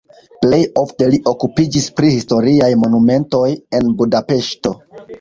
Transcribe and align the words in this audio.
Plej 0.45 0.61
ofte 0.83 1.09
li 1.15 1.19
okupiĝis 1.33 1.87
pri 2.01 2.11
historiaj 2.15 2.73
monumentoj 2.87 3.47
en 3.79 3.97
Budapeŝto. 4.03 4.79